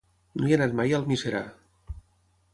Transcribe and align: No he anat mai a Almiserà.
No 0.39 0.47
he 0.47 0.55
anat 0.57 0.73
mai 0.79 0.95
a 0.95 0.97
Almiserà. 1.01 1.43